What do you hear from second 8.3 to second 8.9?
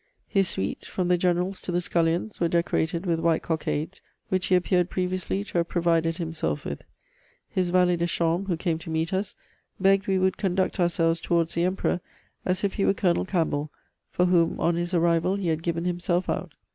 who came to